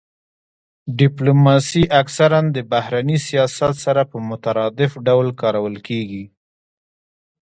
ډیپلوماسي 0.99 1.83
اکثرا 2.01 2.39
د 2.55 2.57
بهرني 2.71 3.17
سیاست 3.27 3.73
سره 3.85 4.01
په 4.11 4.17
مترادف 4.29 4.91
ډول 5.07 5.27
کارول 5.41 5.75
کیږي 5.87 6.23